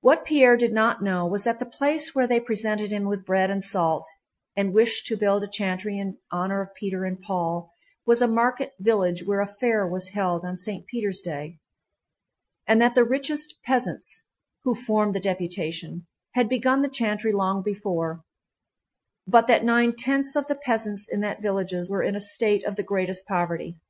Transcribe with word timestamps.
What 0.00 0.24
Pierre 0.24 0.56
did 0.56 0.72
not 0.72 1.02
know 1.02 1.26
was 1.26 1.42
that 1.42 1.58
the 1.58 1.66
place 1.66 2.14
where 2.14 2.28
they 2.28 2.38
presented 2.38 2.92
him 2.92 3.04
with 3.06 3.26
bread 3.26 3.50
and 3.50 3.64
salt 3.64 4.06
and 4.54 4.72
wished 4.72 5.06
to 5.08 5.16
build 5.16 5.42
a 5.42 5.48
chantry 5.48 5.98
in 5.98 6.18
honor 6.30 6.60
of 6.62 6.72
Peter 6.72 7.04
and 7.04 7.20
Paul 7.20 7.74
was 8.06 8.22
a 8.22 8.28
market 8.28 8.74
village 8.78 9.24
where 9.26 9.40
a 9.40 9.48
fair 9.48 9.84
was 9.84 10.10
held 10.10 10.44
on 10.44 10.56
St. 10.56 10.86
Peter's 10.86 11.20
day, 11.20 11.58
and 12.68 12.80
that 12.80 12.94
the 12.94 13.02
richest 13.02 13.60
peasants 13.64 14.22
(who 14.62 14.76
formed 14.76 15.16
the 15.16 15.20
deputation) 15.20 16.06
had 16.34 16.48
begun 16.48 16.82
the 16.82 16.88
chantry 16.88 17.32
long 17.32 17.60
before, 17.60 18.22
but 19.26 19.48
that 19.48 19.64
nine 19.64 19.96
tenths 19.96 20.36
of 20.36 20.46
the 20.46 20.54
peasants 20.54 21.08
in 21.08 21.22
that 21.22 21.42
villages 21.42 21.90
were 21.90 22.04
in 22.04 22.14
a 22.14 22.20
state 22.20 22.62
of 22.62 22.76
the 22.76 22.84
greatest 22.84 23.26
poverty. 23.26 23.80